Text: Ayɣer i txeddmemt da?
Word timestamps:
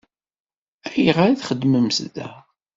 Ayɣer 0.91 1.27
i 1.29 1.35
txeddmemt 1.41 1.97
da? 2.15 2.29